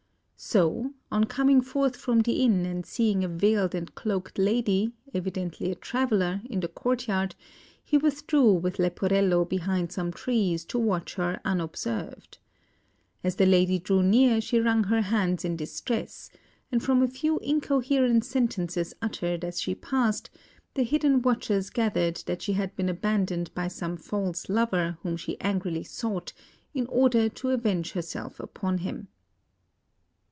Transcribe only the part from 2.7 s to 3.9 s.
seeing a veiled